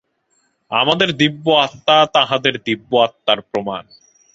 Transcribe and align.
আমাদের 0.71 1.09
দিব্য-আত্মা 1.17 1.97
তাঁহাদের 2.13 2.53
দিব্য-আত্মার 2.63 3.39
প্রমাণ। 3.41 3.83